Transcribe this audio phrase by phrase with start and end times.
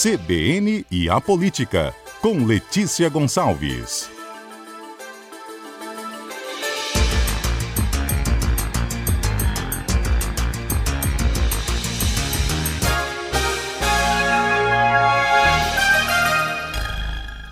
[0.00, 4.08] CBN e a Política, com Letícia Gonçalves.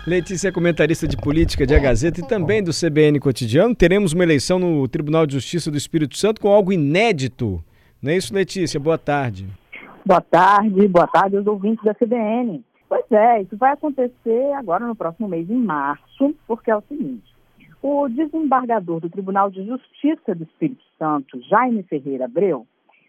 [0.05, 3.75] Letícia é comentarista de política de A Gazeta e também do CBN Cotidiano.
[3.75, 7.61] Teremos uma eleição no Tribunal de Justiça do Espírito Santo com algo inédito.
[8.01, 8.79] Não é isso, Letícia?
[8.79, 9.45] Boa tarde.
[10.07, 12.63] Boa tarde, boa tarde aos ouvintes da CBN.
[12.87, 17.35] Pois é, isso vai acontecer agora no próximo mês, em março, porque é o seguinte:
[17.81, 22.65] o desembargador do Tribunal de Justiça do Espírito Santo, Jaime Ferreira Abreu,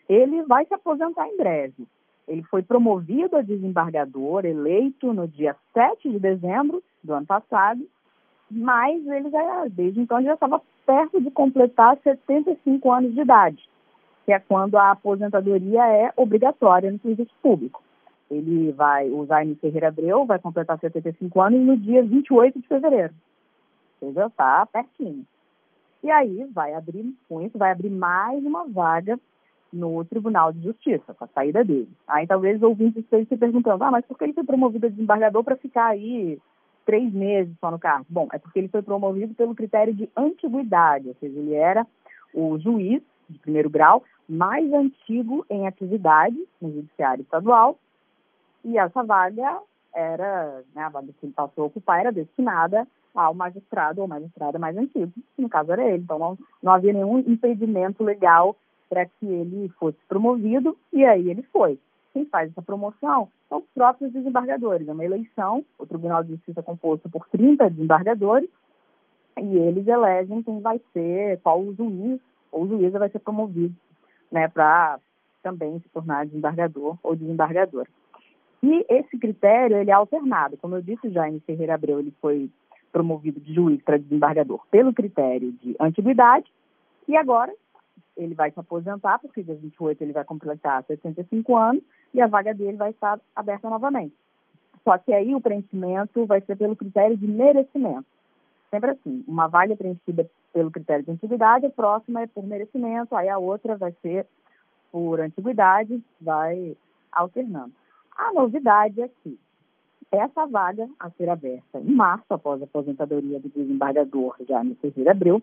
[0.08, 1.86] ele vai se aposentar em breve.
[2.26, 7.80] Ele foi promovido a desembargador, eleito no dia 7 de dezembro do ano passado,
[8.50, 13.68] mas ele já, desde então, já estava perto de completar 75 anos de idade,
[14.28, 17.82] que é quando a aposentadoria é obrigatória no serviço público.
[18.30, 23.14] Ele vai, o Jaime Ferreira Abreu vai completar 75 anos no dia 28 de fevereiro.
[24.02, 25.24] Ou seja, está pertinho.
[26.04, 29.18] E aí vai abrir, com isso, vai abrir mais uma vaga
[29.72, 31.88] no Tribunal de Justiça, com a saída dele.
[32.06, 35.42] Aí talvez ouvintes estejam se perguntando, ah, mas por que ele foi promovido a desembargador
[35.42, 36.38] para ficar aí
[36.84, 38.04] três meses só no cargo?
[38.10, 41.86] Bom, é porque ele foi promovido pelo critério de antiguidade, ou seja, ele era
[42.34, 47.78] o juiz de primeiro grau mais antigo em atividade no judiciário estadual,
[48.64, 49.60] e essa vaga
[49.94, 54.58] era, né, a vaga que ele passou a ocupar era destinada ao magistrado ou magistrada
[54.58, 58.54] mais antigo, que no caso era ele, então não, não havia nenhum impedimento legal
[58.88, 61.78] para que ele fosse promovido, e aí ele foi.
[62.12, 64.88] Quem faz essa promoção são os próprios desembargadores.
[64.88, 68.48] É uma eleição, o Tribunal de Justiça é composto por 30 desembargadores,
[69.40, 73.74] e eles elegem quem vai ser, qual o juiz ou juíza vai ser promovido,
[74.30, 74.98] né, para
[75.42, 77.88] também se tornar desembargador ou desembargadora.
[78.62, 80.56] E esse critério, ele é alternado.
[80.56, 82.50] Como eu disse em Ferreira Abreu, ele foi
[82.90, 86.50] promovido de juiz para desembargador pelo critério de antiguidade,
[87.06, 87.52] e agora
[88.16, 92.52] ele vai se aposentar, porque dia 28 ele vai completar 65 anos e a vaga
[92.52, 94.14] dele vai estar aberta novamente.
[94.82, 98.06] Só que aí o preenchimento vai ser pelo critério de merecimento.
[98.70, 103.28] Sempre assim, uma vaga preenchida pelo critério de antiguidade, a próxima é por merecimento, aí
[103.28, 104.26] a outra vai ser
[104.92, 106.76] por antiguidade, vai
[107.12, 107.72] alternando.
[108.16, 109.38] A novidade é que
[110.10, 115.42] essa vaga a ser aberta em março, após a aposentadoria do desembargador Jaime Ferreira Abreu,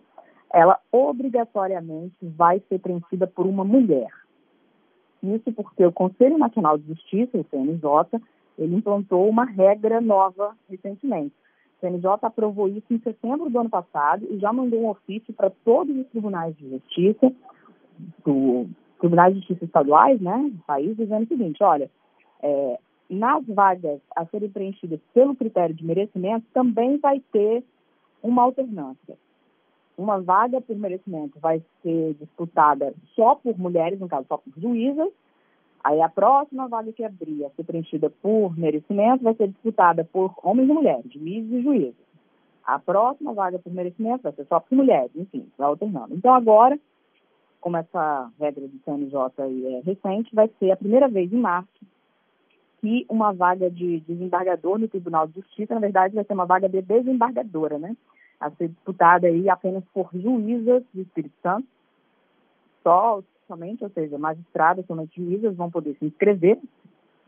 [0.52, 4.10] ela obrigatoriamente vai ser preenchida por uma mulher.
[5.22, 8.20] Isso porque o Conselho Nacional de Justiça, o CNJ,
[8.58, 11.34] ele implantou uma regra nova recentemente.
[11.86, 15.96] CNJ aprovou isso em setembro do ano passado e já mandou um ofício para todos
[15.96, 17.32] os tribunais de justiça,
[18.24, 18.66] do,
[18.98, 21.90] tribunais de justiça estaduais, né, do país, dizendo o seguinte, olha,
[22.42, 27.64] é, nas vagas a serem preenchidas pelo critério de merecimento, também vai ter
[28.22, 29.16] uma alternância
[29.96, 35.08] uma vaga por merecimento vai ser disputada só por mulheres, no caso, só por juízas.
[35.86, 40.34] Aí a próxima vaga que abrir a ser preenchida por merecimento vai ser disputada por
[40.42, 42.06] homens e mulheres, juízes e juízes.
[42.64, 46.12] A próxima vaga por merecimento vai ser só por mulheres, enfim, vai alternando.
[46.12, 46.76] Então agora,
[47.60, 51.68] como essa regra do CNJ é recente, vai ser a primeira vez em março
[52.80, 56.68] que uma vaga de desembargador no Tribunal de Justiça, na verdade, vai ser uma vaga
[56.68, 57.96] de desembargadora, né?
[58.40, 61.68] a ser disputada aí apenas por juízas do Espírito Santo,
[62.82, 66.58] só, somente, ou seja, magistradas, somente juízas vão poder se inscrever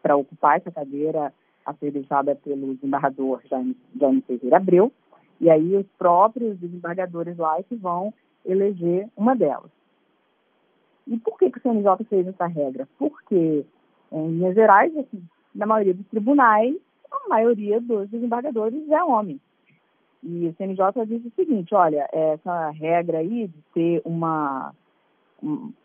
[0.02, 1.32] para ocupar essa cadeira
[1.64, 3.76] a ser deixada pelo desembargador Jaime,
[4.26, 4.92] Ferreira Abreu,
[5.40, 8.12] e aí os próprios desembargadores lá é que vão
[8.44, 9.70] eleger uma delas.
[11.06, 12.88] E por que, que o CNJ fez essa regra?
[12.98, 13.64] Porque,
[14.12, 15.22] em Minas Gerais, assim,
[15.54, 16.76] na maioria dos tribunais,
[17.10, 19.40] a maioria dos desembargadores é homem.
[20.22, 24.87] E o CNJ disse o seguinte, olha, essa regra aí de ter uma, um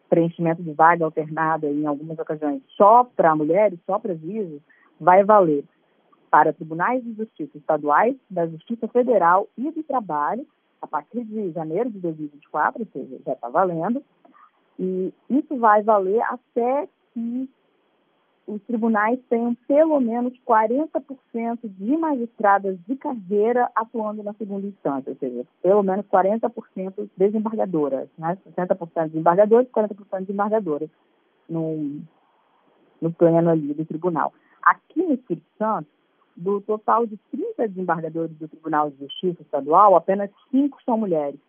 [0.10, 4.62] preenchimento de vaga alternada em algumas ocasiões só para mulheres, só para juízes,
[5.00, 5.64] vai valer
[6.30, 10.48] para tribunais de justiça estaduais, da Justiça Federal e do Trabalho,
[10.82, 14.04] a partir de janeiro de 2024, ou seja, já está valendo,
[14.80, 17.50] e isso vai valer até que
[18.46, 25.18] os tribunais tenham pelo menos 40% de magistradas de carreira atuando na segunda instância, ou
[25.18, 28.38] seja, pelo menos 40% desembargadoras, né?
[28.56, 30.90] 60% desembargadores e 40% desembargadoras
[31.48, 32.02] no,
[33.02, 34.34] no pleno ali do tribunal.
[34.62, 35.88] Aqui no Espírito Santo,
[36.36, 41.40] do total de 30 desembargadores do Tribunal de Justiça Estadual, apenas 5 são mulheres,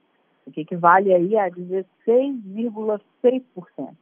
[0.46, 3.96] o que equivale aí a 16,6%.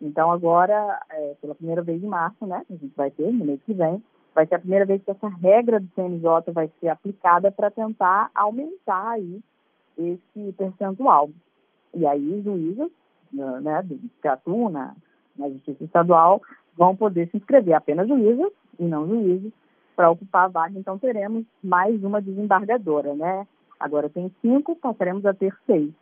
[0.00, 3.60] Então, agora, é, pela primeira vez em março, né, a gente vai ter, no mês
[3.64, 4.02] que vem,
[4.34, 8.30] vai ser a primeira vez que essa regra do CNJ vai ser aplicada para tentar
[8.34, 9.40] aumentar aí
[9.98, 11.30] esse percentual.
[11.92, 12.90] E aí, juízes
[13.32, 13.84] né,
[14.22, 14.94] que atuam na,
[15.36, 16.40] na Justiça Estadual
[16.76, 19.52] vão poder se inscrever, apenas juízes e não juízes,
[19.96, 20.78] para ocupar a vaga.
[20.78, 23.44] Então, teremos mais uma desembargadora, né?
[23.80, 25.92] Agora tem cinco, passaremos a ter seis,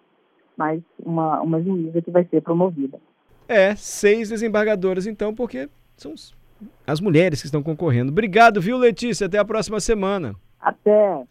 [0.56, 2.98] mais uma, uma juíza que vai ser promovida.
[3.48, 6.14] É, seis desembargadoras, então, porque são
[6.86, 8.10] as mulheres que estão concorrendo.
[8.10, 9.26] Obrigado, viu, Letícia?
[9.26, 10.34] Até a próxima semana.
[10.60, 11.24] Até.